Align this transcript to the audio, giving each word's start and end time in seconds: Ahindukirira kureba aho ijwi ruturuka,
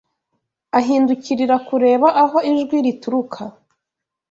Ahindukirira 0.77 1.55
kureba 1.67 2.07
aho 2.23 2.37
ijwi 2.51 2.77
ruturuka, 2.85 3.41